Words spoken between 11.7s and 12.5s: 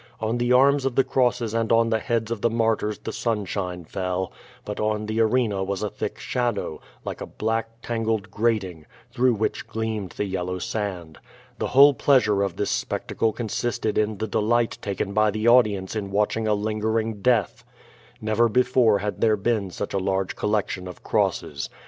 pleasure